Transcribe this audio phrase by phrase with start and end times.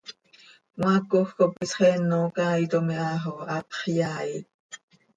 [0.73, 4.47] Cmaacoj cop isxeen oo caaitom iha xo hapx yaait.